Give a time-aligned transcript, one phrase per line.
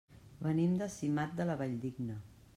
[0.45, 2.19] Venim de Simat de la Valldigna.